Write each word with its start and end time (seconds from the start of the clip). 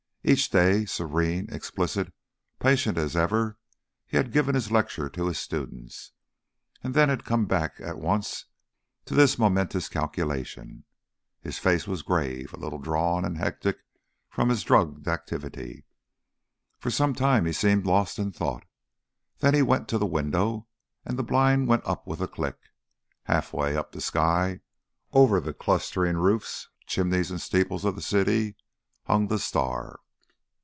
Each 0.23 0.51
day, 0.51 0.85
serene, 0.85 1.51
explicit, 1.51 2.13
patient 2.59 2.95
as 2.95 3.15
ever, 3.15 3.57
he 4.05 4.17
had 4.17 4.31
given 4.31 4.53
his 4.53 4.71
lecture 4.71 5.09
to 5.09 5.25
his 5.25 5.39
students, 5.39 6.11
and 6.83 6.93
then 6.93 7.09
had 7.09 7.25
come 7.25 7.47
back 7.47 7.73
at 7.81 7.97
once 7.97 8.45
to 9.05 9.15
this 9.15 9.39
momentous 9.39 9.89
calculation. 9.89 10.83
His 11.41 11.57
face 11.57 11.87
was 11.87 12.03
grave, 12.03 12.53
a 12.53 12.57
little 12.57 12.77
drawn 12.77 13.25
and 13.25 13.39
hectic 13.39 13.77
from 14.29 14.49
his 14.49 14.61
drugged 14.61 15.07
activity. 15.07 15.85
For 16.77 16.91
some 16.91 17.15
time 17.15 17.47
he 17.47 17.51
seemed 17.51 17.87
lost 17.87 18.19
in 18.19 18.31
thought. 18.31 18.63
Then 19.39 19.55
he 19.55 19.63
went 19.63 19.87
to 19.87 19.97
the 19.97 20.05
window, 20.05 20.67
and 21.03 21.17
the 21.17 21.23
blind 21.23 21.67
went 21.67 21.81
up 21.83 22.05
with 22.05 22.21
a 22.21 22.27
click. 22.27 22.59
Half 23.23 23.53
way 23.53 23.75
up 23.75 23.91
the 23.91 23.99
sky, 24.01 24.59
over 25.13 25.39
the 25.39 25.51
clustering 25.51 26.17
roofs, 26.17 26.69
chimneys 26.85 27.31
and 27.31 27.41
steeples 27.41 27.85
of 27.85 27.95
the 27.95 28.03
city, 28.03 28.55
hung 29.05 29.27
the 29.27 29.39
star. 29.39 29.97